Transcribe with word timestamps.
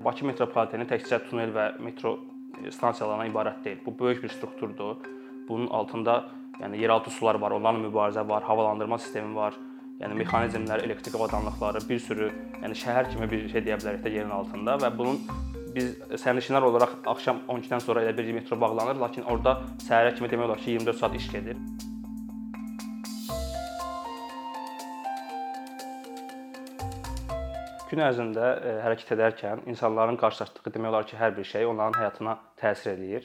Bakı 0.00 0.24
metropoliteni 0.24 0.86
təkcə 0.88 1.18
tunel 1.28 1.50
və 1.52 1.64
metro 1.84 2.14
e, 2.56 2.70
stansiyalarından 2.72 3.28
ibarət 3.28 3.58
deyil. 3.66 3.80
Bu 3.84 3.92
böyük 3.98 4.22
bir 4.22 4.32
strukturdur. 4.32 5.02
Bunun 5.48 5.66
altında 5.76 6.14
yəni 6.60 6.80
yeraltı 6.80 7.10
sular 7.12 7.36
var, 7.42 7.52
onlarla 7.52 7.82
mübarizə 7.82 8.24
var, 8.28 8.46
havalandırma 8.48 8.98
sistemi 8.98 9.36
var. 9.36 9.58
Yəni 10.00 10.16
mexanizmlər, 10.22 10.86
elektrik 10.86 11.18
avadanlıqları, 11.18 11.84
bir 11.88 12.00
sürü, 12.00 12.30
yəni 12.62 12.80
şəhər 12.80 13.10
kimi 13.12 13.28
bir 13.28 13.44
şey 13.52 13.66
deyə 13.66 13.76
bilərik 13.82 14.00
də 14.06 14.14
yerin 14.14 14.32
altında 14.38 14.78
və 14.80 14.90
bunun 14.96 15.20
biz 15.74 15.92
sərnişinlər 16.24 16.64
olaraq 16.70 16.96
axşam 17.12 17.44
12-dən 17.44 17.84
sonra 17.84 18.06
elə 18.08 18.16
bir 18.16 18.32
metro 18.40 18.56
bağlanır, 18.60 18.96
lakin 19.04 19.28
orada 19.28 19.58
səhərə 19.84 20.16
kimi 20.16 20.32
demək 20.32 20.48
olar 20.48 20.64
ki, 20.64 20.78
24 20.80 21.04
saat 21.04 21.20
iş 21.20 21.28
gedir. 21.36 21.60
Gün 27.90 28.04
ərzində 28.06 28.48
e, 28.62 28.72
hərəkət 28.84 29.16
edərkən 29.16 29.62
insanların 29.70 30.14
qarşılaşdığı 30.20 30.70
demək 30.76 30.92
olar 30.92 31.06
ki, 31.10 31.16
hər 31.18 31.32
bir 31.34 31.46
şey 31.52 31.64
onların 31.66 31.96
həyatına 31.98 32.36
təsir 32.60 32.92
eləyir. 32.92 33.24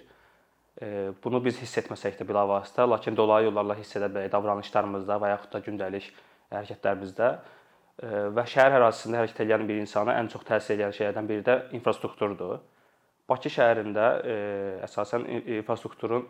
E, 0.82 0.88
bunu 1.22 1.42
biz 1.46 1.60
hiss 1.62 1.78
etməsək 1.84 2.18
də 2.18 2.26
bilavasitə, 2.26 2.88
lakin 2.90 3.18
dolayı 3.18 3.52
yollarla 3.52 3.76
hiss 3.78 3.94
edə 4.00 4.10
bilərik 4.10 4.34
davranışlarımızda 4.34 5.20
və 5.22 5.30
yaxud 5.36 5.54
da 5.54 5.62
gündəlik 5.68 6.08
hərəkətlərimizdə. 6.56 7.30
E, 7.36 8.10
və 8.40 8.48
şəhər 8.56 8.80
ərazisində 8.80 9.22
hərəkət 9.22 9.44
edən 9.46 9.68
bir 9.70 9.84
insana 9.84 10.18
ən 10.24 10.32
çox 10.34 10.48
təsir 10.50 10.80
edən 10.80 10.98
şeylərdən 10.98 11.30
biri 11.30 11.46
də 11.46 11.60
infrastrukturdur. 11.78 12.58
Bakı 13.30 13.54
şəhərində 13.54 14.10
əsasən 14.86 15.24
infrastrukturun 15.60 16.26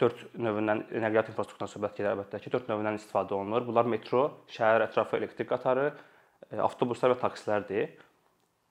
4 0.00 0.22
növündən 0.40 0.86
nəqliyyat 0.92 1.28
infrastrukturundan 1.32 1.72
söhbət 1.72 1.98
gedir 1.98 2.12
əlbəttə 2.14 2.40
ki, 2.40 2.52
4 2.52 2.70
növündən 2.72 2.96
istifadə 2.96 3.36
olunur. 3.36 3.66
Bunlar 3.68 3.88
metro, 3.88 4.22
şəhər 4.48 4.86
ətrafı 4.86 5.18
elektrik 5.18 5.50
qatarı, 5.50 5.90
E, 5.90 6.09
avtobuslar 6.66 7.14
və 7.14 7.20
taksilərdir. 7.20 7.90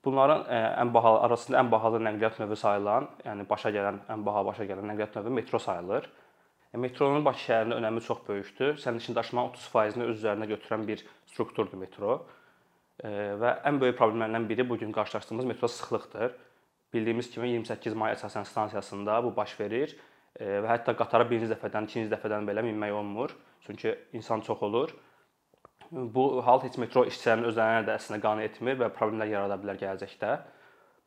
Bunların 0.06 0.46
e, 0.48 0.60
ən 0.80 0.94
bahalı 0.94 1.20
arasında 1.28 1.60
ən 1.60 1.72
bahalı 1.72 2.00
nəqliyyat 2.06 2.40
növü 2.40 2.56
sayılan, 2.56 3.08
yəni 3.26 3.46
başa 3.50 3.72
gələn 3.76 4.00
ən 4.14 4.26
baha 4.26 4.46
başa 4.48 4.68
gələn 4.68 4.88
nəqliyyat 4.94 5.18
növü 5.20 5.34
metro 5.36 5.60
sayılır. 5.60 6.10
E, 6.74 6.78
metronun 6.78 7.26
Bakı 7.26 7.44
şəhərində 7.46 7.80
önəmi 7.82 8.04
çox 8.06 8.22
böyükdür. 8.28 8.78
Sərnişin 8.80 9.16
daşımanın 9.16 9.56
30%-ni 9.58 10.08
öz 10.12 10.22
üzərinə 10.22 10.48
götürən 10.54 10.86
bir 10.88 11.04
strukturdur 11.28 11.80
metro. 11.80 12.22
Və 13.00 13.52
ən 13.64 13.78
böyük 13.80 13.96
problemlərdən 13.96 14.48
biri 14.50 14.66
bu 14.70 14.78
gün 14.78 14.92
qarşılaşdığımız 14.92 15.46
metro 15.46 15.68
sıxlıqdır. 15.68 16.34
Bildiyimiz 16.94 17.30
kimi 17.32 17.50
28 17.50 17.94
may 17.96 18.12
əsasən 18.12 18.48
stansiyasında 18.48 19.22
bu 19.24 19.32
baş 19.36 19.54
verir 19.60 19.94
və 20.36 20.68
hətta 20.68 20.96
qatara 21.00 21.28
birinci 21.30 21.48
dəfədən, 21.54 21.88
ikinci 21.88 22.12
dəfədən 22.12 22.48
belə 22.50 22.64
minmək 22.66 22.92
olmur. 22.92 23.36
Çünki 23.64 23.96
insan 24.14 24.42
çox 24.42 24.64
olur. 24.64 24.92
Bu 25.92 26.46
hal 26.46 26.62
heç 26.62 26.78
metro 26.78 27.02
işçilərinin 27.10 27.50
özlərinə 27.50 27.86
də 27.88 27.96
əslində 27.98 28.22
qane 28.22 28.44
etmir 28.46 28.78
və 28.78 28.92
problemlər 28.94 29.32
yarada 29.32 29.56
bilər 29.62 29.80
gələcəkdə. 29.82 30.36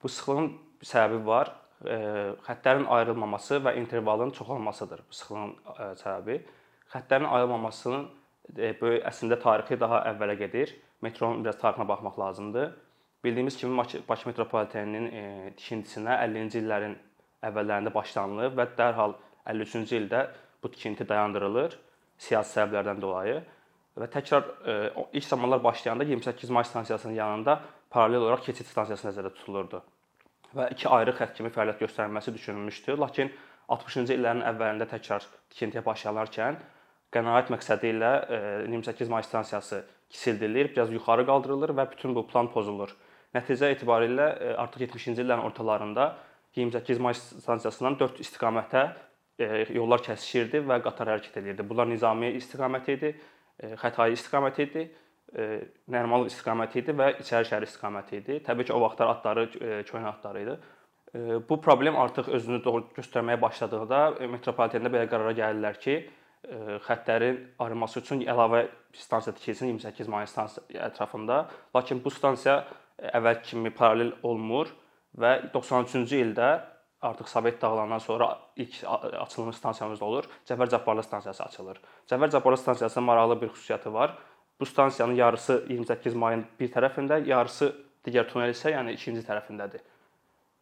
Bu 0.02 0.10
sıxlığın 0.10 0.48
səbəbi 0.82 1.20
var. 1.26 1.52
Xəttlərin 2.46 2.88
ayrılmaması 2.90 3.60
və 3.62 3.76
intervalın 3.78 4.34
çox 4.34 4.50
olmasıdır 4.56 5.04
bu 5.06 5.18
sıxlığın 5.18 5.54
səbəbi. 6.02 6.40
Xəttlərin 6.94 7.30
ayrılmamasının 7.30 8.08
böyük 8.56 9.06
əslində 9.06 9.38
tarixi 9.42 9.78
daha 9.78 10.02
əvvələ 10.10 10.36
gedir. 10.42 10.74
Metronun 11.02 11.44
biraz 11.44 11.60
tarixinə 11.62 11.86
baxmaq 11.88 12.18
lazımdır. 12.18 12.74
Bildiyimiz 13.24 13.56
kimi 13.56 13.78
Bakı 13.78 14.28
metropoliteninin 14.28 15.54
tikintisinə 15.56 16.18
50-ci 16.26 16.58
illərin 16.58 16.98
əvvəllərində 17.46 17.94
başlanılıb 17.94 18.58
və 18.58 18.66
dərhal 18.78 19.14
53-cü 19.46 19.98
ildə 20.02 20.26
bu 20.62 20.70
tikinti 20.74 21.06
dayandırılır 21.08 21.78
siyasi 22.18 22.58
səbəblərdən 22.58 23.00
dolayı 23.02 23.42
və 23.98 24.08
təkrar 24.12 24.44
e, 24.66 24.76
ilk 25.12 25.24
zamanlar 25.24 25.64
başlayanda 25.64 26.04
28 26.04 26.50
may 26.50 26.64
stansiyasının 26.64 27.14
yanında 27.14 27.60
paralel 27.90 28.24
olaraq 28.24 28.46
keçid 28.46 28.66
stansiyası 28.66 29.10
nəzərdə 29.10 29.34
tutulurdu 29.36 29.82
və 30.56 30.68
iki 30.74 30.88
ayrı 30.88 31.14
xətt 31.16 31.34
kimi 31.36 31.50
fəaliyyət 31.52 31.80
göstərilməsi 31.86 32.34
düşünülmüşdü. 32.34 32.96
Lakin 33.00 33.30
60-cı 33.72 34.16
illərin 34.16 34.42
əvvəlində 34.50 34.88
təkrar 34.90 35.24
tikintiyə 35.52 35.84
başlanarkən 35.86 36.58
qənaət 37.12 37.52
məqsədi 37.52 37.92
ilə 37.94 38.10
28 38.72 39.12
may 39.12 39.24
stansiyası 39.24 39.82
kiçildilir, 40.12 40.70
biraz 40.74 40.92
yuxarı 40.92 41.24
qaldırılır 41.28 41.72
və 41.78 41.88
bütün 41.92 42.14
bu 42.16 42.26
plan 42.28 42.50
pozulur. 42.52 42.92
Nəticə 43.32 43.70
etibarilə 43.72 44.26
e, 44.36 44.50
artıq 44.60 44.84
70-ci 44.84 45.22
illərin 45.22 45.44
ortalarında 45.46 46.10
28 46.56 46.98
may 47.00 47.16
stansiyasından 47.16 47.96
4 48.00 48.20
istiqamətə 48.20 48.82
e, 49.40 49.46
yollar 49.72 50.04
kəsişirdi 50.04 50.60
və 50.68 50.82
qatar 50.84 51.14
hərəkət 51.14 51.38
edirdi. 51.40 51.64
Bunlar 51.68 51.88
nizami 51.88 52.34
istiqaməti 52.36 52.98
idi 52.98 53.14
Xətai 53.60 54.12
istiqaməti 54.16 54.68
idi, 54.68 54.84
Nərmanlıq 55.92 56.32
istiqaməti 56.32 56.82
idi 56.82 56.94
və 56.96 57.08
İçəri 57.22 57.48
şəhər 57.48 57.64
istiqaməti 57.66 58.18
idi. 58.20 58.38
Təbii 58.44 58.68
ki, 58.68 58.74
o 58.76 58.80
vaxtlar 58.82 59.14
atları 59.14 59.46
köhnə 59.88 60.10
atları 60.10 60.42
idi. 60.44 60.56
Bu 61.48 61.60
problem 61.60 61.96
artıq 62.00 62.28
özünü 62.36 62.62
doğru 62.64 62.86
göstərməyə 62.96 63.40
başladığında 63.40 64.28
metropolitenda 64.32 64.92
belə 64.92 65.08
qərara 65.12 65.34
gəlirlər 65.36 65.80
ki, 65.80 65.96
xəttlərin 66.86 67.38
ayrılması 67.62 68.00
üçün 68.00 68.22
əlavə 68.26 68.64
stansiya 68.98 69.34
tikilsin 69.36 69.70
28 69.76 70.08
may 70.10 70.26
stansiya 70.26 70.88
ətrafında. 70.88 71.44
Lakin 71.76 72.00
bu 72.02 72.10
stansiya 72.10 72.62
əvvəl 73.12 73.42
kimi 73.46 73.70
paralel 73.76 74.12
olmur 74.26 74.72
və 75.18 75.36
93-cü 75.54 76.22
ildə 76.24 76.50
artıq 77.02 77.28
Sovet 77.28 77.62
dağılandan 77.62 77.98
sonra 77.98 78.38
ilk 78.56 78.84
açılmış 79.20 79.56
stansiyamız 79.56 80.02
olur. 80.02 80.24
Cəfər 80.46 80.70
Cabbarlı 80.70 81.02
stansiyası 81.02 81.44
açılır. 81.44 81.80
Cəfər 82.10 82.30
Cabbarlı 82.30 82.56
stansiyasının 82.56 83.06
maraqlı 83.06 83.40
bir 83.40 83.48
xüsusiyyəti 83.48 83.92
var. 83.92 84.14
Bu 84.60 84.66
stansiyanın 84.66 85.14
yarısı 85.14 85.64
28 85.68 86.14
mayın 86.14 86.44
bir 86.60 86.70
tərəfində, 86.70 87.18
yarısı 87.26 87.72
digər 88.06 88.28
tunel 88.30 88.54
isə 88.54 88.70
yəni 88.70 88.94
ikinci 88.94 89.24
tərəfindədir. 89.26 89.82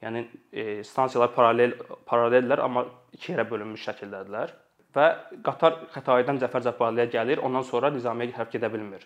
Yəni 0.00 0.24
e, 0.52 0.84
stansiyalar 0.84 1.34
paralel 1.34 1.74
paralellər, 2.08 2.62
amma 2.64 2.86
iki 3.12 3.34
yerə 3.34 3.44
bölünmüş 3.50 3.84
şəkildədirlər 3.88 4.54
və 4.96 5.06
qatar 5.44 5.82
Xətayidən 5.94 6.40
Cəfər 6.40 6.64
Cabbarlıya 6.64 7.10
gəlir, 7.12 7.42
ondan 7.44 7.66
sonra 7.68 7.92
Nizamiyə 7.92 8.32
hərəkət 8.32 8.62
edə 8.62 8.72
bilmir. 8.72 9.04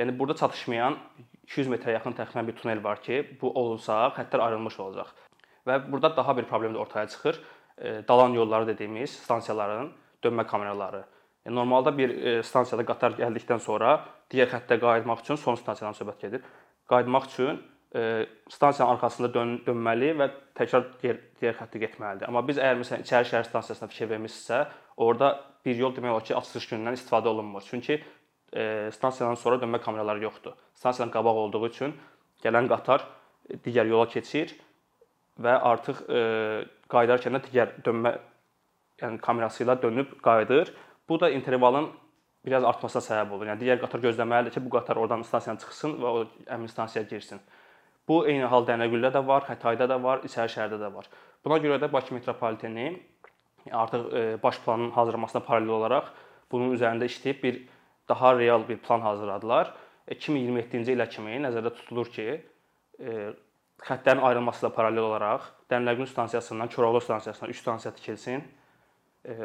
Yəni 0.00 0.16
burada 0.18 0.38
çatışmayan 0.40 0.96
200 1.44 1.68
metrə 1.74 1.92
yaxın 1.98 2.16
təxminən 2.16 2.46
bir 2.48 2.56
tunel 2.56 2.80
var 2.84 3.02
ki, 3.04 3.20
bu 3.40 3.52
olsa 3.52 4.06
xəttlər 4.16 4.46
ayrılmış 4.46 4.80
olacaq. 4.80 5.12
Və 5.66 5.80
burada 5.92 6.12
daha 6.16 6.36
bir 6.36 6.46
problem 6.48 6.74
də 6.74 6.78
ortaya 6.78 7.08
çıxır. 7.08 7.40
E, 7.80 8.08
dalan 8.08 8.32
yolları 8.36 8.66
dediyimiz 8.66 9.10
stansiyaların 9.10 9.92
dönmə 10.24 10.46
kameraları. 10.46 11.02
Yəni 11.46 11.56
normalda 11.56 11.92
bir 11.98 12.10
e, 12.10 12.42
stansiyada 12.44 12.84
qatar 12.84 13.16
gəldikdən 13.16 13.60
sonra 13.64 13.94
digər 14.32 14.50
xəttə 14.52 14.76
qayıtmaq 14.80 15.22
üçün 15.24 15.40
son 15.40 15.56
stansiyadan 15.56 15.96
söhbət 15.96 16.26
gedir. 16.26 16.44
Qayıtmaq 16.92 17.28
üçün 17.30 17.62
e, 17.96 18.26
stansiyanın 18.52 18.94
arxasında 18.94 19.32
dön 19.34 19.56
dönməli 19.66 20.12
və 20.20 20.28
təkrar 20.60 20.90
digər, 21.00 21.20
digər 21.40 21.56
xəttə 21.62 21.80
getməlidir. 21.86 22.28
Amma 22.28 22.44
biz 22.46 22.60
əgər 22.60 22.80
məsələn 22.82 23.06
İçəri 23.06 23.32
şəhər 23.32 23.48
stansiyasına 23.48 23.88
fikir 23.92 24.12
vermisinizsə, 24.12 24.66
orada 24.96 25.32
bir 25.64 25.76
yol 25.76 25.96
demək 25.96 26.16
olar 26.16 26.24
ki, 26.28 26.36
açılış 26.36 26.68
günündən 26.72 27.00
istifadə 27.00 27.32
olunmur. 27.32 27.64
Çünki 27.64 28.00
stansiyadan 28.96 29.36
sonra 29.38 29.60
dönmə 29.62 29.78
kameraları 29.80 30.24
yoxdur. 30.24 30.56
Stansiyadan 30.74 31.12
qabaq 31.14 31.36
olduğu 31.44 31.68
üçün 31.68 31.92
gələn 32.44 32.66
qatar 32.68 33.04
digər 33.64 33.86
yola 33.88 34.08
keçir 34.08 34.56
və 35.40 35.56
artıq 35.70 36.02
e, 36.08 36.20
qayıdarkən 36.92 37.36
də 37.36 37.42
digər 37.46 37.72
dönmə 37.86 38.14
yəni 39.00 39.20
kamerası 39.24 39.64
ilə 39.64 39.76
dönüb 39.82 40.18
qayıdır. 40.24 40.72
Bu 41.08 41.20
da 41.20 41.30
intervalın 41.30 41.90
biraz 42.46 42.64
artmasına 42.64 43.02
səbəb 43.04 43.34
olur. 43.36 43.48
Yəni 43.50 43.62
digər 43.62 43.80
qatar 43.82 44.02
gözləməlidir 44.04 44.56
ki, 44.56 44.64
bu 44.64 44.72
qatar 44.76 45.00
oradan 45.00 45.24
stansiyadan 45.26 45.60
çıxsın 45.64 45.96
və 46.00 46.12
o 46.12 46.24
həmin 46.48 46.70
stansiyaya 46.72 47.08
girsin. 47.08 47.40
Bu 48.08 48.22
eyni 48.28 48.48
hal 48.50 48.66
Dənəgüldə 48.68 49.12
də 49.14 49.22
var, 49.26 49.44
Xətayda 49.48 49.88
da 49.88 50.00
var, 50.02 50.24
İçəri 50.26 50.52
şəhərdə 50.54 50.80
də 50.80 50.92
var. 50.94 51.08
Buna 51.44 51.60
görə 51.62 51.78
də 51.82 51.92
Bakı 51.92 52.14
metropoliteni 52.14 52.86
artıq 53.72 54.16
e, 54.16 54.42
baş 54.42 54.60
planın 54.64 54.90
hazırlanmasına 54.90 55.42
paralel 55.44 55.68
olaraq 55.68 56.08
bunun 56.52 56.74
üzərində 56.74 57.06
işləyib 57.06 57.42
bir 57.42 57.60
daha 58.08 58.38
real 58.38 58.68
bir 58.68 58.78
plan 58.78 59.00
hazırladılar. 59.00 59.74
2027-ci 60.10 60.96
ilə 60.96 61.06
kimi 61.10 61.38
nəzərdə 61.44 61.70
tutulur 61.76 62.10
ki, 62.10 62.40
e, 62.98 63.32
xəttlərin 63.86 64.22
ayrılması 64.28 64.64
ilə 64.64 64.72
paralel 64.74 65.06
olaraq 65.08 65.46
Dəmirləgün 65.70 66.08
stansiyasından 66.10 66.68
Koroğlu 66.68 67.00
stansiyasına 67.00 67.48
3 67.48 67.60
stansiya 67.60 67.92
tikilsin. 67.94 68.42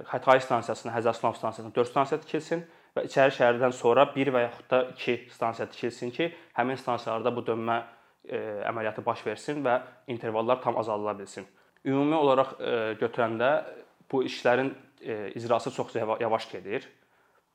Xətai 0.09 0.39
stansiyasına, 0.41 0.93
Həzərsulov 0.95 1.35
stansiyasına 1.37 1.75
4 1.75 1.89
stansiya 1.91 2.19
tikilsin 2.23 2.63
və 2.95 3.03
içəri 3.09 3.35
şəhərdən 3.35 3.75
sonra 3.75 4.07
1 4.15 4.31
və 4.33 4.45
yaxud 4.47 4.69
da 4.71 4.79
2 4.95 5.17
stansiya 5.35 5.67
tikilsin 5.69 6.13
ki, 6.15 6.29
həmin 6.57 6.79
stansiyalarda 6.79 7.33
bu 7.35 7.43
dönmə 7.45 7.81
e, 8.23 8.39
əməliyyatı 8.69 9.03
baş 9.05 9.25
versin 9.27 9.61
və 9.65 9.79
intervallar 10.07 10.61
tam 10.63 10.77
azaldıla 10.79 11.17
bilsin. 11.19 11.47
Ümumi 11.85 12.15
olaraq 12.15 12.55
e, 12.59 12.75
götürəndə 13.01 13.51
bu 14.11 14.23
işlərin 14.23 14.73
e, 15.01 15.31
icrası 15.35 15.71
çox 15.71 15.95
yavaş 15.95 16.51
gedir. 16.51 16.87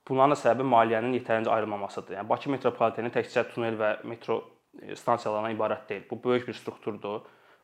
Bunların 0.09 0.37
da 0.37 0.41
səbəbi 0.41 0.67
maliyyənin 0.67 1.17
yetərincə 1.19 1.51
ayrılmamasıdır. 1.51 2.19
Yəni 2.19 2.29
Bakı 2.29 2.51
metropoliteni 2.51 3.11
təkcə 3.15 3.49
tunel 3.53 3.77
və 3.81 3.91
metro 4.05 4.41
Stansiyalarından 4.95 5.57
ibarət 5.57 5.89
deyil. 5.89 6.03
Bu 6.11 6.19
böyük 6.25 6.49
bir 6.49 6.55
strukturdur. 6.55 7.21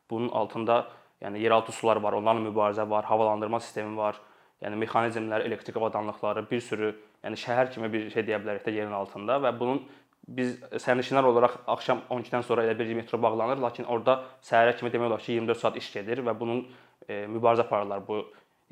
Bunun 0.09 0.29
altında 0.29 0.87
yəni 1.21 1.39
yeraltı 1.41 1.71
sular 1.71 1.97
var, 1.97 2.13
onlarla 2.13 2.41
mübarizə 2.49 2.89
var, 2.89 3.05
havalandırma 3.05 3.59
sistemi 3.59 3.97
var. 3.97 4.19
Yəni 4.61 4.77
mexanizmlər, 4.81 5.45
elektrik 5.45 5.77
avadanlıqları, 5.77 6.45
bir 6.49 6.61
sürü, 6.61 6.91
yəni 7.23 7.37
şəhər 7.37 7.71
kimi 7.73 7.89
bir 7.93 8.09
şey 8.13 8.25
deyə 8.25 8.39
bilərik 8.41 8.65
də 8.65 8.73
yerin 8.73 8.95
altında 8.97 9.37
və 9.43 9.51
bunun 9.59 9.83
biz 10.27 10.57
sərnişinlər 10.83 11.27
olaraq 11.29 11.59
axşam 11.71 12.01
12-dən 12.09 12.43
sonra 12.43 12.65
elə 12.65 12.73
bir 12.79 12.89
metro 12.97 13.19
bağlanır, 13.21 13.61
lakin 13.63 13.85
orada 13.85 14.17
səhərə 14.43 14.75
kimi 14.77 14.91
demək 14.91 15.11
olar 15.11 15.23
ki, 15.23 15.37
24 15.37 15.61
saat 15.61 15.77
iş 15.77 15.91
gedir 15.93 16.23
və 16.25 16.33
bunun 16.39 16.65
e, 17.07 17.25
mübarizə 17.31 17.63
aparırlar 17.63 18.01
bu 18.07 18.23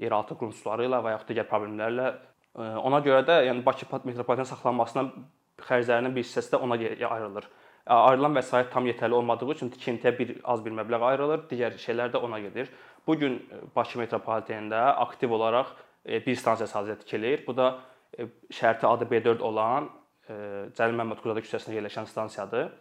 yeraltı 0.02 0.36
qurumçuları 0.40 0.90
ilə 0.90 1.00
və 1.06 1.14
yaxud 1.16 1.32
digər 1.32 1.48
problemlərlə. 1.52 2.10
E, 2.58 2.68
ona 2.90 3.00
görə 3.06 3.22
də 3.30 3.40
yəni 3.48 3.64
Bakı 3.66 3.88
metropoliten 4.04 4.50
saxlanmasına 4.50 5.06
xərclərinin 5.70 6.16
bir 6.16 6.26
hissəsi 6.26 6.52
də 6.56 6.60
ona 6.66 6.76
ayrılır. 6.76 7.48
Ayrılan 7.86 8.34
vəsait 8.34 8.72
tam 8.74 8.88
yetərli 8.90 9.14
olmadığı 9.14 9.52
üçün 9.54 9.70
tikintiyə 9.70 10.12
bir 10.18 10.32
az 10.44 10.64
bir 10.66 10.74
məbləğ 10.74 11.04
ayrılır, 11.12 11.44
digər 11.52 11.76
şeylər 11.78 12.14
də 12.16 12.18
ona 12.18 12.40
gedir. 12.42 12.72
Bu 13.06 13.14
gün 13.20 13.38
Bakı 13.76 14.00
metropolitenində 14.00 14.80
aktiv 15.04 15.32
olaraq 15.32 15.76
bir 16.06 16.36
stansiya 16.36 16.66
sadəcə 16.72 16.98
tikilir. 17.04 17.44
Bu 17.46 17.54
da 17.58 17.76
şərti 18.50 18.88
adı 18.90 19.06
B4 19.12 19.42
olan 19.46 19.92
Cəlil 20.26 20.98
Məmmədquluzadə 20.98 21.44
küçəsində 21.46 21.78
yerləşən 21.78 22.10
stansiyadır. 22.10 22.72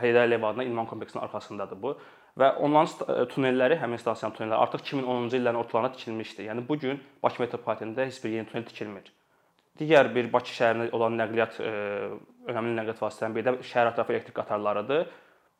Heydər 0.00 0.24
Əliyev 0.24 0.46
adına 0.48 0.64
İlman 0.64 0.88
kompleksinin 0.88 1.24
arxasındadır 1.24 1.80
bu 1.82 1.94
və 2.40 2.48
onların 2.64 3.28
tunelləri, 3.32 3.76
həmin 3.78 4.00
stansiyanın 4.00 4.34
tunelləri 4.36 4.64
artıq 4.64 4.80
2010-cu 4.80 5.36
illərin 5.38 5.60
ortalarında 5.60 5.92
tikilmişdi. 5.92 6.48
Yəni 6.48 6.64
bu 6.68 6.78
gün 6.78 7.02
Bakı 7.22 7.44
metropolitenində 7.44 8.08
heç 8.08 8.24
bir 8.24 8.30
yeni 8.30 8.48
tunel 8.48 8.64
tikilmir. 8.64 9.12
Digər 9.80 10.12
bir 10.14 10.30
Bakı 10.32 10.52
şəhərinə 10.54 10.90
olan 10.94 11.16
nəqliyyat 11.18 11.58
önəmli 12.50 12.76
nəqliyyat 12.78 13.00
vasitələrindən 13.02 13.34
biri 13.34 13.46
də 13.48 13.70
şəhər 13.70 13.90
ətrafı 13.90 14.14
elektrik 14.14 14.36
qatarlarıdır. 14.36 15.08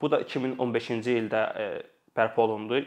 Bu 0.00 0.10
da 0.10 0.20
2015-ci 0.22 1.16
ildə 1.18 1.42
bərpa 2.14 2.42
olundu. 2.42 2.78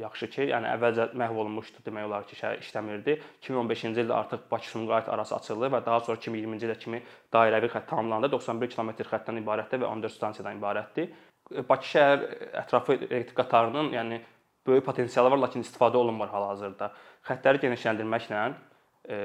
Yaxşı 0.00 0.28
ki, 0.32 0.46
yəni 0.50 0.68
əvvəlcə 0.74 1.10
məhv 1.20 1.40
olunmuşdu 1.42 1.84
demək 1.84 2.06
olar 2.08 2.26
ki, 2.28 2.36
şəhər 2.40 2.62
işləmirdi. 2.64 3.16
2015-ci 3.44 3.92
ildə 4.04 4.16
artıq 4.16 4.46
Bakı-Sumqayıt 4.50 5.08
arası 5.12 5.36
açıldı 5.36 5.70
və 5.74 5.82
daha 5.86 6.00
sonra 6.06 6.20
2020-ci 6.20 6.68
ilə 6.68 6.76
kimi 6.80 7.02
dairəvi 7.32 7.70
xətt 7.74 7.88
tamamlandı. 7.92 8.32
91 8.32 8.72
kilometr 8.74 9.08
xəttdən 9.12 9.40
ibarətdir 9.42 9.82
və 9.84 9.88
14 9.88 10.16
stansiyadan 10.16 10.60
ibarətdir. 10.60 11.10
Bakı 11.68 11.92
şəhər 11.92 12.26
ətrafı 12.64 12.96
elektrik 13.02 13.36
qatarının, 13.36 13.92
yəni 13.96 14.20
böyük 14.66 14.84
potensialı 14.84 15.32
var, 15.34 15.44
lakin 15.44 15.64
istifadə 15.64 16.00
olunmur 16.00 16.32
hal-hazırda. 16.32 16.92
Xəttləri 17.28 17.64
genişləndirməklə 17.66 18.44
e, 19.08 19.18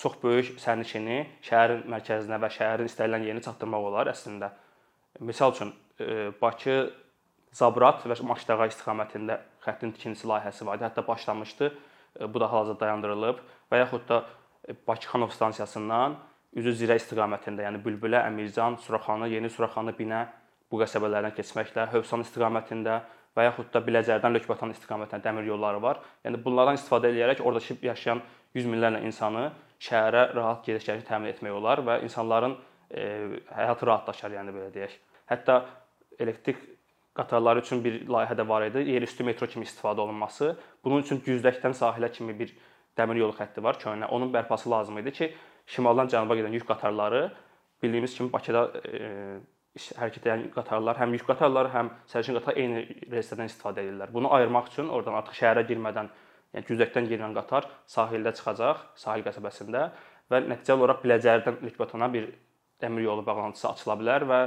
çox 0.00 0.16
böyük 0.22 0.54
sərnişini 0.60 1.20
şəhərin 1.44 1.84
mərkəzinə 1.92 2.38
və 2.40 2.48
şəhərin 2.54 2.88
istənilən 2.88 3.26
yerinə 3.26 3.44
çatdırmaq 3.44 3.88
olar 3.90 4.10
əslində. 4.14 4.48
Məsəl 5.20 5.52
üçün 5.52 5.74
e, 6.00 6.30
Bakı 6.40 6.76
Zabrat 7.56 8.06
və 8.08 8.16
Maçdağa 8.24 8.68
istiqamətində 8.70 9.40
xəttin 9.64 9.92
tikintisi 9.92 10.28
layihəsi 10.30 10.66
var 10.66 10.78
idi. 10.78 10.86
Hətta 10.86 11.04
başlamışdı. 11.06 11.70
E, 12.20 12.32
bu 12.32 12.40
da 12.40 12.48
hal-hazırda 12.52 12.80
dayandırılıb 12.86 13.44
və 13.72 13.82
yaxud 13.84 14.08
da 14.08 14.24
e, 14.68 14.74
Bakıxanov 14.88 15.34
stansiyasından 15.36 16.16
üzü 16.56 16.74
Zirə 16.80 16.96
istiqamətində, 16.98 17.66
yəni 17.68 17.84
Bülbülə, 17.84 18.24
Əmircan, 18.30 18.80
Suraxanı, 18.82 19.28
Yeni 19.34 19.50
Suraxanı, 19.52 19.92
Binə 19.98 20.24
bu 20.72 20.80
qəsəbələrdən 20.80 21.34
keçməklə 21.36 21.90
Hövsan 21.92 22.24
istiqamətində 22.24 23.02
və 23.36 23.50
yaxud 23.50 23.68
da 23.74 23.82
Biləcərdən 23.84 24.34
Lökbatan 24.34 24.72
istiqamətinə 24.74 25.20
dəmir 25.22 25.50
yolları 25.52 25.82
var. 25.82 26.00
Yəni 26.24 26.40
bunlardan 26.42 26.78
istifadə 26.78 27.12
edərək 27.12 27.42
oradakı 27.44 27.76
yaşayan 27.84 28.22
yüz 28.54 28.66
minlərlə 28.66 29.04
insanı 29.06 29.50
şəhərə 29.80 30.24
rahat 30.36 30.66
gediş-gəliş 30.66 31.06
təmin 31.08 31.32
etmək 31.32 31.56
olar 31.56 31.82
və 31.86 32.00
insanların 32.04 32.56
e, 32.90 33.04
həyatı 33.54 33.88
rahatlaşar, 33.88 34.34
yəni 34.36 34.54
belə 34.54 34.68
deyək. 34.74 34.96
Hətta 35.30 35.60
elektrik 36.20 36.60
qatarları 37.16 37.62
üçün 37.64 37.84
bir 37.84 38.00
layihə 38.08 38.36
də 38.38 38.46
var 38.48 38.66
idi. 38.68 38.84
Yerüstü 38.92 39.24
metro 39.24 39.46
kimi 39.50 39.66
istifadə 39.66 40.04
olunması. 40.04 40.54
Bunun 40.84 41.04
üçün 41.04 41.22
Güzdəkdən 41.26 41.76
sahilə 41.76 42.10
kimi 42.12 42.36
bir 42.38 42.52
dəmir 42.98 43.22
yolu 43.22 43.36
xətti 43.38 43.62
var 43.62 43.78
köhnə. 43.80 44.08
Onun 44.08 44.32
bərpası 44.34 44.70
lazım 44.70 44.98
idi 45.02 45.12
ki, 45.16 45.30
şimaldan 45.66 46.10
cənuba 46.12 46.36
gedən 46.38 46.54
yük 46.58 46.66
qatarları 46.68 47.30
bildiyimiz 47.82 48.14
kimi 48.14 48.32
Bakıda 48.32 48.66
e, 48.84 49.10
hərəkət 49.78 50.24
edən 50.26 50.48
qatarlar 50.54 50.98
həm 51.00 51.14
yük 51.16 51.26
qatarları, 51.28 51.70
həm 51.74 51.92
sərnişin 52.10 52.36
qatarı 52.40 52.62
eyni 52.62 52.82
relslərdən 53.12 53.50
istifadə 53.50 53.84
edirlər. 53.84 54.12
Bunu 54.12 54.32
ayırmaq 54.34 54.70
üçün 54.72 54.90
oradan 54.90 55.18
artıq 55.20 55.38
şəhərə 55.38 55.64
girmədən, 55.68 56.10
yəni 56.54 56.66
Güzdəkdən 56.68 57.08
girilən 57.10 57.36
qatar 57.36 57.68
sahildə 57.90 58.32
çıxacaq, 58.38 58.82
sahil 58.98 59.24
qəsəbəsində 59.26 59.84
və 60.30 60.42
nəticəli 60.48 60.82
olaraq 60.82 61.04
Biləcərdən 61.04 61.62
Lükbatana 61.66 62.10
bir 62.12 62.30
dəmir 62.82 63.06
yolu 63.06 63.26
bağlantısı 63.26 63.68
açıla 63.70 63.96
bilər 64.00 64.26
və 64.30 64.40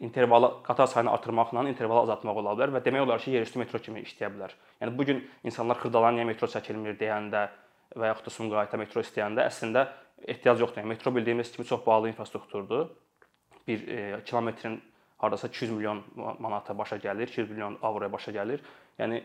intervalı 0.00 0.62
qatar 0.62 0.86
sayını 0.86 1.10
artırmaqla 1.12 1.68
intervalı 1.68 2.00
azaltmaq 2.00 2.36
ola 2.40 2.54
bilər 2.56 2.72
və 2.78 2.84
demək 2.84 3.04
olar 3.04 3.20
ki, 3.20 3.30
yerüstü 3.36 3.60
metro 3.60 3.78
kimi 3.78 4.00
işləyə 4.00 4.30
bilər. 4.32 4.54
Yəni 4.80 4.96
bu 4.98 5.04
gün 5.04 5.20
insanlar 5.44 5.76
Xırdalan 5.82 6.16
niyə 6.16 6.24
metro 6.30 6.48
çəkilmir 6.48 6.96
deyəndə 6.98 7.44
və 7.96 8.08
yaxud 8.08 8.28
da 8.28 8.32
Sumqayıta 8.32 8.80
metro 8.80 9.04
istəyəndə 9.04 9.44
əslində 9.44 9.84
ehtiyac 10.24 10.62
yoxdur. 10.64 10.80
Yəni 10.80 10.94
metro 10.94 11.14
bildiyimiz 11.14 11.52
kimi 11.52 11.66
çox 11.68 11.84
bahalı 11.86 12.08
infrastrukturdur. 12.08 12.88
Bir 13.68 13.88
e, 13.88 14.24
kilometrin 14.24 14.80
hardasa 15.18 15.48
200 15.48 15.72
milyon 15.72 16.02
manata 16.38 16.78
başa 16.78 16.96
gəlir, 16.96 17.28
200 17.28 17.50
milyon 17.50 17.78
avroya 17.82 18.12
başa 18.12 18.32
gəlir. 18.32 18.64
Yəni 18.98 19.22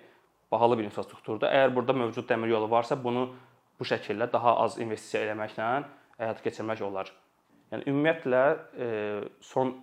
bahalı 0.54 0.80
bir 0.80 0.88
infrastrukturdur. 0.88 1.50
Əgər 1.50 1.74
burada 1.76 1.98
mövcud 1.98 2.30
dəmir 2.30 2.54
yolu 2.54 2.70
varsa, 2.72 2.98
bunu 3.04 3.28
bu 3.80 3.88
şəkildə 3.90 4.30
daha 4.34 4.60
az 4.64 4.78
investisiya 4.80 5.26
eləməklə 5.28 5.72
həyata 6.22 6.46
keçirmək 6.46 6.86
olar. 6.86 7.10
Yəni 7.74 7.90
ümumiyyətlə 7.90 8.44
e, 8.78 8.92
son 9.42 9.74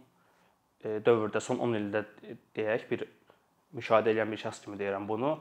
E, 0.81 0.96
dövrdə 1.05 1.40
son 1.44 1.58
10 1.61 1.76
ildə 1.76 2.00
deyək 2.56 2.87
bir 2.88 3.02
müşahidə 3.76 4.14
edən 4.14 4.31
bir 4.32 4.40
şəxs 4.40 4.62
kimi 4.64 4.78
deyirəm 4.81 5.06
bunu. 5.08 5.34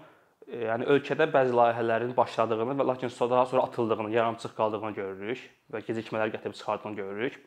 E, 0.47 0.65
yəni 0.65 0.87
ölkədə 0.95 1.29
bəzi 1.31 1.55
layihələrin 1.55 2.11
başladığını 2.17 2.75
və 2.81 2.87
lakin 2.89 3.13
daha 3.21 3.45
sonra 3.45 3.63
atıldığını, 3.69 4.11
yarımçıq 4.17 4.55
qaldığını 4.57 4.91
görürük 4.97 5.45
və 5.71 5.83
gecikmələr 5.87 6.33
gətirib 6.35 6.57
çıxardığını 6.59 6.99
görürük. 6.99 7.39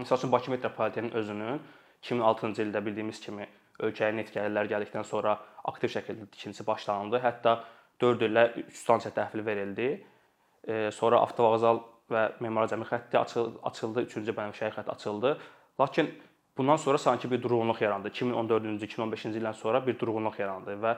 Məsəl 0.00 0.16
üçün 0.16 0.32
Bakı 0.32 0.50
metropoliteninin 0.50 1.12
özünün 1.12 1.60
2006-cı 2.02 2.64
ildə 2.64 2.84
bildiyimiz 2.86 3.20
kimi 3.20 3.48
ölkəyə 3.82 4.12
neft 4.16 4.34
gəlirlər 4.34 4.70
gəldikdən 4.72 5.04
sonra 5.04 5.36
aktiv 5.64 5.92
şəkildə 5.96 6.28
tikintisi 6.32 6.66
başlanıldı. 6.66 7.20
Hətta 7.24 7.58
4 8.00 8.28
illə 8.28 8.46
3 8.62 8.78
stansiya 8.82 9.12
təhvil 9.16 9.44
verildi. 9.46 9.90
E, 10.68 10.90
sonra 10.92 11.20
avtovağzal 11.26 11.82
və 12.10 12.28
memar 12.40 12.70
cəmi 12.70 12.86
xətti 12.86 13.18
açıldı, 13.18 14.06
3-cü 14.06 14.34
bənövşəyi 14.36 14.74
xətt 14.78 14.90
açıldı. 14.94 15.36
Lakin 15.80 16.12
Bundan 16.56 16.76
sonra 16.76 16.98
sanki 16.98 17.30
bir 17.30 17.42
durğunluq 17.42 17.80
yarandı. 17.80 18.08
2014-cü, 18.08 18.86
2015-ci 18.86 19.40
ildən 19.40 19.52
sonra 19.52 19.86
bir 19.86 19.98
durğunluq 19.98 20.38
yarandı 20.40 20.78
və 20.80 20.94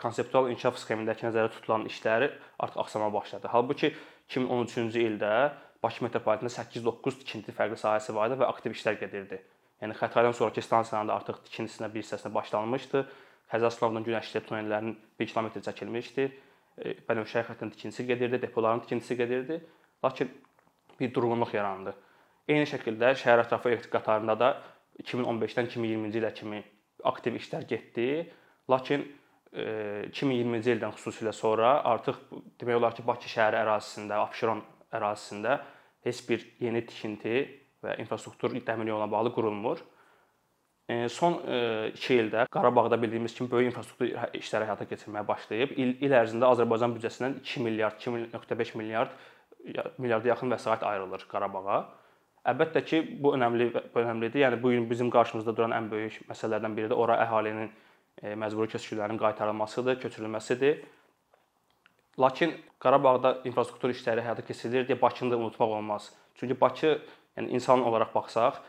konseptual 0.00 0.48
inkişaf 0.50 0.78
sxemindəki 0.80 1.26
nəzərdə 1.26 1.50
tutulan 1.52 1.84
işləri 1.84 2.30
artıq 2.58 2.80
axsamağa 2.80 3.12
başladı. 3.12 3.50
Halbuki 3.52 3.92
2013-cü 4.30 5.04
ildə 5.10 5.32
Bakı 5.82 6.04
metropolitenində 6.06 6.54
8-9 6.54 7.18
tikinti 7.20 7.52
fərqli 7.52 7.76
sahəsi 7.76 8.14
var 8.14 8.30
idi 8.30 8.38
və 8.40 8.48
aktiv 8.48 8.72
işlər 8.76 9.00
gedirdi. 9.00 9.40
Yəni 9.82 9.96
Xətraydan 9.98 10.32
sonrakı 10.38 10.62
stansiyanın 10.62 11.10
da 11.10 11.18
artıq 11.18 11.40
tikintisinə 11.48 11.88
bir 11.90 12.04
hissəsinə 12.04 12.30
başlanmışdı. 12.34 13.02
Xəzərslavdan 13.50 14.04
Günəşli 14.06 14.42
tunellərinin 14.46 14.94
1 15.20 15.32
km 15.32 15.48
çəkilmişdi. 15.66 16.26
E, 16.78 16.92
Bənövşəyi 17.08 17.48
xəttinin 17.48 17.72
tikintisi 17.74 18.06
gedirdi, 18.06 18.42
depoların 18.42 18.80
tikintisi 18.84 19.16
gedirdi. 19.16 19.58
Lakin 20.04 20.30
bir 21.00 21.14
durğunluq 21.14 21.54
yarandı. 21.56 21.94
Eyni 22.48 22.68
şəkildə 22.70 23.10
şəhər 23.18 23.42
ətrafı 23.42 23.72
elektrik 23.72 23.92
qatarında 23.96 24.38
da 24.38 24.52
2015-dən 25.02 25.68
2020-ci 25.72 26.22
ilə 26.22 26.30
kimi 26.34 26.62
aktiv 27.04 27.40
işlər 27.40 27.66
getdi. 27.66 28.06
Lakin 28.70 29.04
2020-ci 29.52 30.70
e, 30.70 30.76
ildən 30.76 30.94
xüsusilə 30.94 31.34
sonra 31.34 31.74
artıq 31.90 32.22
demək 32.60 32.78
olar 32.78 32.94
ki, 32.94 33.02
Bakı 33.06 33.34
şəhəri 33.34 33.58
ərazisində, 33.64 34.22
Abşeron 34.22 34.62
ərazisində 34.94 35.58
heç 36.06 36.22
bir 36.28 36.46
yeni 36.62 36.86
tikinti 36.86 37.34
və 37.82 37.98
infrastruktur 38.02 38.54
təmin 38.66 38.92
yoluna 38.92 39.10
bağlı 39.10 39.32
qurulmur. 39.34 39.82
E, 40.88 41.08
son 41.08 41.38
2 41.42 41.48
e, 41.48 42.16
ildə 42.18 42.46
Qarabağda 42.52 42.98
bildiyimiz 43.02 43.34
kimi 43.34 43.50
böyük 43.50 43.70
infrastruktur 43.70 44.10
işləri 44.38 44.68
həyata 44.68 44.86
keçirməyə 44.90 45.26
başlayıb. 45.28 45.74
İl, 45.78 45.96
il 46.02 46.14
ərzində 46.18 46.50
Azərbaycan 46.52 46.96
büdcəsindən 46.96 47.38
2 47.42 47.64
milyard, 47.66 48.00
2.5 48.02 48.76
milyard 48.78 49.14
milyarda 49.98 50.28
yaxın 50.28 50.50
vəsait 50.50 50.82
ayrılır 50.86 51.26
Qarabağa. 51.30 51.82
Əlbəttə 52.50 52.82
ki, 52.82 53.00
bu 53.22 53.36
önəmli 53.36 53.68
bu 53.72 54.00
önəmlidir. 54.02 54.42
Yəni 54.42 54.58
bu 54.62 54.72
gün 54.74 54.88
bizim 54.90 55.10
qarşımızda 55.14 55.54
duran 55.56 55.74
ən 55.76 55.86
böyük 55.90 56.24
məsələlərdən 56.30 56.74
biri 56.76 56.90
də 56.90 56.98
ora 56.98 57.20
əhalinin 57.22 57.70
e, 57.70 58.34
məcburi 58.34 58.72
köçkünlərin 58.72 59.20
qaytarılmasıdır, 59.20 60.00
köçürülməsidir. 60.02 60.82
Lakin 62.20 62.56
Qarabağda 62.82 63.36
infrastruktur 63.48 63.94
işləri 63.94 64.24
həyata 64.26 64.42
keçirilir 64.44 64.88
deyə 64.88 64.98
Bakını 65.00 65.30
da 65.30 65.38
unutmaq 65.38 65.76
olmaz. 65.78 66.10
Çünki 66.34 66.60
Bakı, 66.60 66.98
yəni 67.38 67.54
insan 67.56 67.82
olaraq 67.86 68.12
baxsaq, 68.14 68.60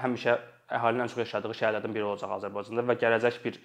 həmişə 0.00 0.36
əhalinin 0.76 1.04
ən 1.04 1.12
çox 1.12 1.24
yaşadığı 1.24 1.56
şəhərlərdən 1.60 1.94
biri 1.94 2.06
olacaq 2.08 2.34
Azərbaycanda 2.38 2.84
və 2.88 2.96
gələcək 3.02 3.40
bir 3.44 3.58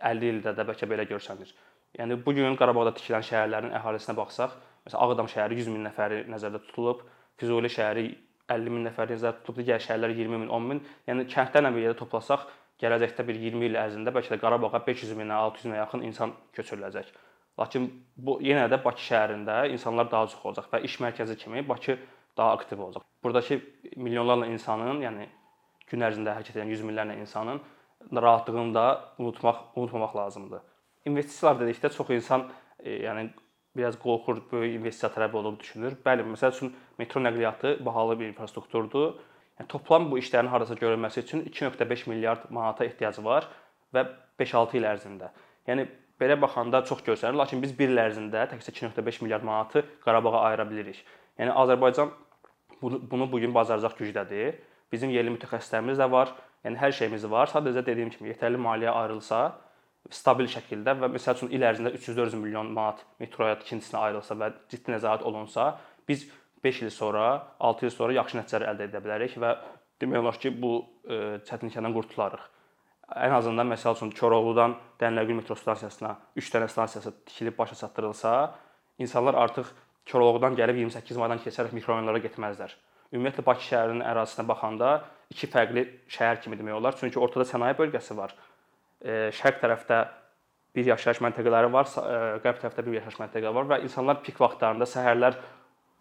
50 0.00 0.30
ildə 0.32 0.54
də 0.56 0.66
bəlkə 0.68 0.88
belə 0.88 1.06
görsənir. 1.10 1.52
Yəni 1.98 2.16
bu 2.24 2.32
gün 2.36 2.56
Qarabağda 2.56 2.94
tikilən 2.96 3.24
şəhərlərin 3.28 3.74
əhalisinə 3.76 4.14
baxsaq, 4.16 4.54
məsələn 4.86 5.12
Ağdam 5.12 5.28
şəhəri 5.28 5.58
100 5.60 5.72
min 5.74 5.84
nəfəri 5.88 6.22
nəzərdə 6.32 6.62
tutulub, 6.68 7.02
Füzuli 7.40 7.68
şəhəri 7.72 8.06
50 8.52 8.72
min 8.72 8.86
nəfər 8.88 9.12
nəzərdə 9.12 9.42
tutulub, 9.42 9.58
digər 9.60 9.82
şəhərlər 9.82 10.14
20 10.16 10.40
min, 10.44 10.48
10 10.48 10.70
min. 10.70 10.80
Yəni 11.10 11.26
kəndlərlə 11.32 11.72
bir 11.74 11.84
yerdə 11.86 11.98
toplasaq, 12.00 12.46
gələcəkdə 12.80 13.26
bir 13.28 13.42
20 13.42 13.68
il 13.68 13.78
ərzində 13.82 14.14
bəlkə 14.14 14.34
də 14.34 14.40
Qarabağa 14.40 14.80
500 14.86 15.12
minə, 15.18 15.36
600 15.50 15.68
minə 15.68 15.82
yaxın 15.82 16.06
insan 16.08 16.34
köçürüləcək. 16.56 17.12
Lakin 17.60 17.88
bu 18.16 18.38
yenə 18.40 18.64
də 18.72 18.78
Bakı 18.84 19.04
şəhərində 19.04 19.58
insanlar 19.72 20.08
daha 20.10 20.30
çox 20.32 20.44
olacaq 20.48 20.70
və 20.72 20.80
iş 20.88 20.96
mərkəzi 21.04 21.36
kimi 21.36 21.64
Bakı 21.68 21.98
daha 22.36 22.52
aktiv 22.52 22.80
olacaq. 22.80 23.02
Buradakı 23.24 23.60
milyonlarla 23.96 24.46
insanın, 24.46 25.00
yəni 25.04 25.28
gün 25.90 26.04
ərzində 26.06 26.36
hərəkət 26.36 26.58
edən 26.58 26.72
yüz 26.72 26.82
minlərlə 26.86 27.18
insanın 27.20 27.60
rahatlığını 28.12 28.74
da 28.74 28.86
unutmaq, 29.18 29.56
unutmamaq 29.76 30.16
lazımdır. 30.16 30.60
İnvestisiyalar 31.06 31.60
dedikdə 31.60 31.90
çox 31.92 32.10
insan 32.10 32.48
e, 32.78 32.90
yəni 33.04 33.28
biraz 33.76 33.96
qorxur, 33.98 34.42
böyük 34.52 34.74
investisiya 34.80 35.12
tələb 35.14 35.36
olub 35.36 35.60
düşünür. 35.60 35.96
Bəli, 36.06 36.26
məsəl 36.34 36.52
üçün 36.56 36.74
metro 36.98 37.20
nəqliyyatı 37.22 37.76
bahalı 37.84 38.18
bir 38.20 38.28
infrastrukturdur. 38.32 39.14
Yəni 39.60 39.68
toplam 39.68 40.10
bu 40.10 40.18
işlərin 40.18 40.50
hardasa 40.50 40.74
görülməsi 40.74 41.24
üçün 41.24 41.44
2.5 41.44 42.08
milyard 42.10 42.50
manata 42.50 42.84
ehtiyacı 42.84 43.24
var 43.24 43.48
və 43.94 44.06
5-6 44.40 44.78
il 44.80 44.86
ərzində. 44.88 45.30
Yəni 45.68 45.86
belə 46.20 46.38
baxanda 46.40 46.82
çox 46.84 47.02
göstərir, 47.06 47.36
lakin 47.38 47.62
biz 47.62 47.74
1 47.78 47.92
il 47.92 48.02
ərzində 48.02 48.46
təkcə 48.52 48.74
2.5 48.78 49.22
milyard 49.24 49.44
manatı 49.44 49.84
Qarabağa 50.04 50.40
ayıra 50.48 50.70
bilirik. 50.70 51.04
Yəni 51.42 51.56
Azərbaycan 51.58 52.12
bunu, 52.82 53.02
bunu 53.10 53.26
bu 53.32 53.40
gün 53.42 53.54
bacaracaq 53.54 53.98
gücdədir. 53.98 54.60
Bizim 54.92 55.10
yerli 55.10 55.32
mütəxəssislərimiz 55.34 55.98
də 55.98 56.06
var. 56.12 56.30
Yəni 56.62 56.78
hər 56.78 56.94
şeyimiz 56.94 57.26
var. 57.30 57.50
Sadəcə 57.50 57.82
dediyim 57.86 58.12
kimi 58.14 58.30
yetərli 58.30 58.60
maliyyə 58.62 58.92
ayrılsa, 59.02 59.40
stabil 60.10 60.46
şəkildə 60.50 60.94
və 61.00 61.10
məsəl 61.14 61.38
üçün 61.38 61.52
il 61.54 61.64
ərzində 61.66 61.92
300-400 61.96 62.38
milyon 62.38 62.70
manat 62.76 63.02
metroya 63.22 63.58
tikintisinə 63.60 64.00
ayrılsa 64.08 64.36
və 64.38 64.50
ciddi 64.70 64.94
nəzarət 64.94 65.26
olunsa, 65.26 65.72
biz 66.08 66.26
5 66.64 66.82
il 66.86 66.90
sonra, 66.94 67.26
6 67.58 67.86
il 67.86 67.94
sonra 67.94 68.16
yaxşı 68.18 68.38
nəticələr 68.38 68.72
əldə 68.72 68.88
edə 68.90 69.02
bilərik 69.02 69.36
və 69.42 69.52
demək 70.02 70.22
olar 70.22 70.38
ki, 70.42 70.52
bu 70.62 70.72
e, 71.06 71.20
çətinliklərdən 71.48 71.94
qurtularıq. 71.96 72.44
Ən 73.12 73.34
azından 73.36 73.68
məsəl 73.74 73.96
üçün 73.98 74.12
Koroğludan 74.16 74.76
Dənləgül 75.00 75.40
metro 75.40 75.56
stansiyasına 75.58 76.14
3 76.38 76.52
dənə 76.54 76.68
stansiyası 76.70 77.12
tikilib 77.26 77.58
başa 77.58 77.74
çatdırılsa, 77.82 78.32
insanlar 78.98 79.34
artıq 79.34 79.72
Koroğludan 80.10 80.56
gəlib 80.58 80.80
28 80.82 81.20
maydan 81.20 81.42
keçərək 81.44 81.74
mikrorayonlara 81.76 82.22
getməzlər. 82.24 82.72
Ümumiyyətlə 83.12 83.44
Bakı 83.46 83.68
şəhərinin 83.68 84.06
ərazisinə 84.08 84.46
baxanda 84.48 84.96
iki 85.30 85.46
fərqli 85.52 85.84
şəhər 86.10 86.40
kimi 86.42 86.58
demək 86.58 86.78
olar. 86.78 86.96
Çünki 86.98 87.20
ortada 87.20 87.44
sənaye 87.48 87.76
bölgəsi 87.78 88.16
var 88.16 88.34
şərq 89.02 89.58
tərəfdə 89.62 89.98
bir 90.76 90.86
yaşayış 90.92 91.20
məntəqələri 91.24 91.70
var, 91.72 91.88
qərb 92.44 92.60
tərəfdə 92.62 92.84
bir 92.86 92.98
yaşayış 93.00 93.18
məntəqələri 93.20 93.56
var 93.58 93.68
və 93.72 93.80
insanlar 93.86 94.22
pik 94.24 94.38
vaxtlarında 94.40 94.86
səhərlər 94.88 95.36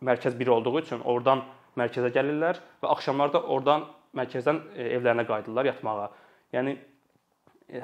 mərkəz 0.06 0.38
bir 0.38 0.54
olduğu 0.54 0.78
üçün 0.84 1.02
oradan 1.02 1.44
mərkəzə 1.80 2.12
gəlirlər 2.14 2.62
və 2.84 2.94
axşamlar 2.94 3.34
da 3.34 3.42
oradan 3.42 3.88
mərkəzdən 4.18 4.62
evlərinə 4.92 5.26
qayıdırlar 5.28 5.72
yatmağa. 5.72 6.08
Yəni 6.56 6.78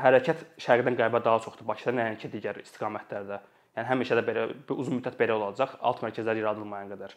hərəkət 0.03 0.43
şərqdən 0.63 0.97
qərbə 0.99 1.23
daha 1.23 1.41
çoxdur 1.43 1.67
Bakıda 1.67 1.95
nəinki 1.97 2.31
digər 2.31 2.59
istiqamətlərdə. 2.63 3.39
Yəni 3.77 3.91
həmişə 3.91 4.17
də 4.17 4.25
belə 4.25 4.47
uzun 4.73 4.97
müddət 4.97 5.19
belə 5.19 5.37
olacaq, 5.37 5.77
alt 5.85 6.01
mərkəzlər 6.01 6.41
yaradılmayana 6.41 6.95
qədər. 6.95 7.13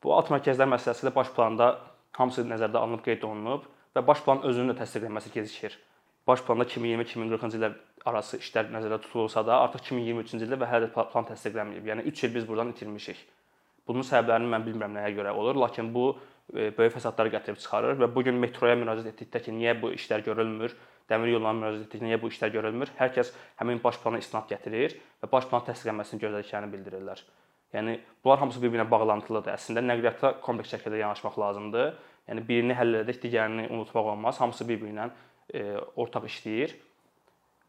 Bu 0.00 0.14
alt 0.16 0.32
mərkəzlər 0.32 0.70
məsələsi 0.72 1.06
də 1.06 1.14
baş 1.14 1.34
planda 1.36 1.74
hamısı 2.16 2.46
nəzərdə 2.48 2.80
alınıb 2.80 3.04
qeyd 3.04 3.26
olunub 3.28 3.68
və 3.96 4.06
baş 4.06 4.24
planın 4.24 4.48
özünün 4.48 4.72
də 4.72 4.80
təsdiqlənməsi 4.80 5.34
gecikir 5.34 5.76
baş 6.30 6.42
planda 6.46 6.64
2020-2040-cı 6.64 7.58
illər 7.58 7.76
arası 8.08 8.38
işlər 8.40 8.70
nəzərdə 8.74 9.00
tutulsa 9.04 9.42
da, 9.46 9.60
artıq 9.64 9.90
2023-cü 9.90 10.46
ildə 10.46 10.58
və 10.60 10.68
hələ 10.70 10.88
də 10.88 11.06
plan 11.12 11.26
təsdiqlənməyib. 11.28 11.88
Yəni 11.90 12.06
3 12.10 12.24
il 12.26 12.34
biz 12.34 12.48
burdan 12.48 12.72
itirmişik. 12.74 13.22
Bunun 13.88 14.06
səbəblərini 14.06 14.50
mən 14.52 14.66
bilmirəm 14.66 14.94
nəyə 14.98 15.14
görə 15.16 15.34
olur, 15.34 15.58
lakin 15.64 15.90
bu 15.94 16.04
e, 16.12 16.70
böyük 16.76 16.94
fəsadları 16.94 17.32
gətirib 17.34 17.58
çıxarır 17.62 17.98
və 18.02 18.10
bu 18.14 18.24
gün 18.26 18.38
metroya 18.42 18.76
müraciət 18.78 19.14
etdikdə 19.14 19.42
ki, 19.46 19.56
niyə 19.56 19.74
bu 19.80 19.92
işlər 19.96 20.22
görülmür, 20.28 20.76
dəmir 21.10 21.34
yollarına 21.34 21.66
müraciət 21.66 21.86
etdikdə 21.88 22.06
niyə 22.06 22.18
bu 22.22 22.30
işlər 22.30 22.52
görülmür, 22.54 22.92
hər 22.98 23.12
kəs 23.14 23.32
həmin 23.60 23.82
baş 23.82 24.00
plana 24.02 24.20
istinad 24.22 24.48
gətirir 24.50 24.96
və 25.22 25.30
baş 25.32 25.48
planın 25.50 25.66
təsdiqlənməsini 25.68 26.22
gözlədiklərini 26.22 26.72
bildirirlər. 26.74 27.22
Yəni 27.74 27.98
bunlar 28.24 28.40
hamısı 28.42 28.62
bir-birinə 28.62 28.86
bağlantılıdır. 28.90 29.54
Əslində 29.54 29.82
nəqliyyatda 29.84 30.32
kompleks 30.42 30.72
şəkildə 30.74 30.98
yanaşmaq 31.04 31.38
lazımdır. 31.38 31.92
Yəni 32.30 32.46
birini 32.46 32.74
həll 32.74 33.02
edək, 33.04 33.20
digərini 33.22 33.68
unutmaq 33.70 34.10
olmaz. 34.14 34.40
Hamısı 34.42 34.66
bir-birinə 34.66 35.06
e, 35.54 35.62
ortaq 35.94 36.26
işləyir. 36.26 36.74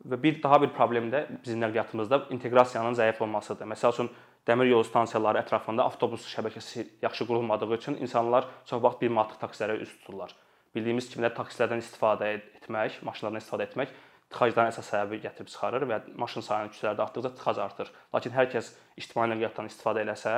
Və 0.10 0.18
bir 0.24 0.42
daha 0.42 0.62
bir 0.64 0.74
problem 0.74 1.12
də 1.14 1.28
bizim 1.44 1.62
nəqliyyatımızda 1.62 2.24
inteqrasiyanın 2.34 2.98
zəif 2.98 3.22
olmasıdır. 3.22 3.70
Məsəl 3.76 3.94
üçün 3.94 4.10
dəmir 4.50 4.72
yolu 4.72 4.88
stansiyaları 4.88 5.44
ətrafında 5.44 5.86
avtobus 5.86 6.26
şəbəkəsi 6.34 6.88
yaxşı 7.06 7.28
qurulmadığı 7.30 7.70
üçün 7.78 8.00
insanlar 8.02 8.50
çox 8.66 8.82
vaxt 8.82 9.02
bir 9.02 9.14
manatlıq 9.14 9.44
taksilərə 9.44 9.78
üz 9.86 9.94
tuturlar. 10.00 10.34
Bildiyimiz 10.76 11.10
kimi 11.12 11.26
də 11.26 11.34
taksilərdən 11.36 11.82
istifadə 11.84 12.30
etmək, 12.60 13.02
maşınlardan 13.08 13.42
istifadə 13.42 13.68
etmək 13.68 13.92
tıxacların 14.32 14.72
əsas 14.72 14.90
səbəbi 14.92 15.20
gətirib 15.26 15.50
çıxarır 15.52 15.86
və 15.90 16.00
maşın 16.20 16.46
sayını 16.46 16.72
küçələrdə 16.72 17.04
artdıqca 17.06 17.32
tıxac 17.36 17.62
artır. 17.66 17.92
Lakin 18.16 18.36
hər 18.36 18.48
kəs 18.54 18.72
ictimai 19.00 19.28
nəqliyyatdan 19.34 19.68
istifadə 19.68 20.06
eləsə, 20.06 20.36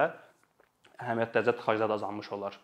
əhəmiyyət 0.98 1.36
dərəcə 1.36 1.56
tıxaclar 1.60 1.92
da 1.92 1.98
azalmış 2.00 2.32
olar. 2.34 2.58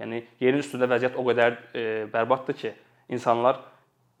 Yəni 0.00 0.22
yerin 0.42 0.62
üstündə 0.62 0.88
vəziyyət 0.92 1.18
o 1.18 1.24
qədər 1.26 1.56
e, 1.74 1.84
bərbaddır 2.12 2.58
ki, 2.60 2.72
insanlar 3.16 3.58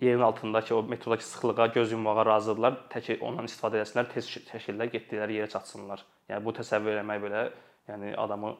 yerin 0.00 0.24
altındakı 0.26 0.74
o 0.76 0.82
metrodakı 0.82 1.24
sıxlığa 1.24 1.66
göz 1.78 1.92
yummağa 1.92 2.26
razıdırlar. 2.26 2.80
Tək 2.92 3.20
ondan 3.20 3.46
istifadə 3.46 3.82
etsinlər, 3.84 4.10
tez 4.10 4.30
şəkildə 4.30 4.90
getdikləri 4.90 5.38
yerə 5.38 5.52
çatsınlar. 5.52 6.02
Yəni 6.30 6.44
bu 6.44 6.56
təsəvvür 6.56 6.96
eləmək 6.96 7.22
belə, 7.22 7.44
yəni 7.92 8.16
adamı 8.18 8.56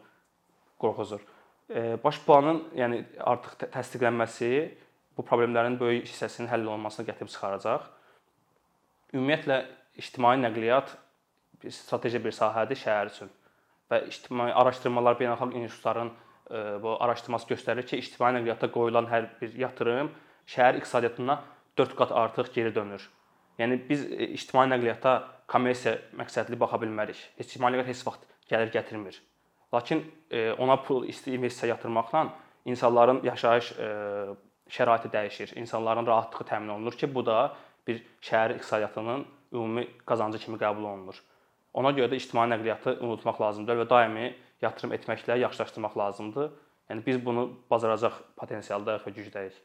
qorxuzur. 0.79 1.25
Baş 1.75 2.21
planın 2.23 2.61
yəni 2.79 3.01
artıq 3.27 3.67
təsdiqlənməsi 3.75 4.51
bu 5.19 5.25
problemlərin 5.27 5.79
böyük 5.81 6.07
hissəsinin 6.07 6.47
həll 6.53 6.69
olunmasına 6.69 7.09
gətirib 7.09 7.33
çıxaracaq. 7.33 7.89
Ümumiyyətlə 9.15 9.65
ictimai 9.99 10.37
nəqliyyat 10.45 10.95
bir 11.63 11.75
strateji 11.75 12.23
bir 12.23 12.37
sahədir 12.37 12.79
şəhər 12.79 13.11
üçün 13.11 13.33
və 13.91 14.05
ictimai 14.13 14.53
araşdırmalar 14.53 15.19
beynəlxalq 15.19 15.59
institutların 15.59 16.13
bu 16.83 16.97
araşdırması 17.03 17.51
göstərir 17.51 17.87
ki, 17.87 17.99
ictimai 17.99 18.33
nəqliyyata 18.39 18.71
qoyulan 18.71 19.11
hər 19.11 19.27
bir 19.41 19.55
yatırım 19.59 20.13
şəhər 20.47 20.79
iqtisadiyyatına 20.79 21.41
4 21.79 21.97
qat 21.99 22.13
artıq 22.13 22.53
geri 22.55 22.75
dönür. 22.75 23.11
Yəni 23.59 23.81
biz 23.89 24.05
e, 24.07 24.29
ictimai 24.37 24.69
nəqliyyata 24.71 25.17
kommersiya 25.51 25.97
məqsədli 26.21 26.59
baxa 26.61 26.79
bilmərik. 26.83 27.19
İctimai 27.43 27.73
nəqliyyat 27.73 27.91
heç 27.91 28.07
vaxt 28.07 28.29
gəlir 28.51 28.71
gətirmir. 28.75 29.19
Lakin 29.77 30.13
e, 30.31 30.53
ona 30.53 30.83
pul 30.83 31.05
investisiya 31.27 31.69
yatırmaqla 31.69 32.29
insanların 32.65 33.21
yaşayış 33.23 33.73
e, 33.73 33.89
şəraiti 34.77 35.11
dəyişir. 35.13 35.55
İnsanların 35.59 36.07
rahatlığı 36.07 36.47
təmin 36.49 36.69
olunur 36.69 36.93
ki, 36.93 37.15
bu 37.15 37.27
da 37.27 37.57
bir 37.87 38.03
şəhər 38.23 38.57
iqtisadiyyatının 38.57 39.27
ümumi 39.53 39.87
qazancı 40.07 40.39
kimi 40.39 40.59
qəbul 40.59 40.89
olunur. 40.93 41.21
Ona 41.77 41.93
görə 41.99 42.09
də 42.13 42.17
ictimai 42.23 42.49
nəqliyyatı 42.55 42.97
unutmaq 43.05 43.41
lazımdır 43.41 43.83
və 43.83 43.89
daimi 43.91 44.27
yatırım 44.65 44.97
etməklə 44.97 45.39
yaxşılaşdırmaq 45.45 45.99
lazımdır. 45.99 46.51
Yəni 46.91 47.07
biz 47.07 47.25
bunu 47.27 47.49
bacaracaq 47.71 48.23
potensialdayıq 48.41 49.07
və 49.07 49.17
gücdəyik. 49.21 49.57